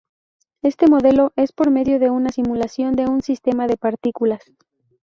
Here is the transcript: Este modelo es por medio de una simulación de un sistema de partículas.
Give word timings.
Este 0.63 0.87
modelo 0.87 1.31
es 1.35 1.51
por 1.51 1.69
medio 1.69 1.99
de 1.99 2.09
una 2.09 2.31
simulación 2.31 2.95
de 2.95 3.05
un 3.05 3.21
sistema 3.21 3.67
de 3.67 3.77
partículas. 3.77 4.41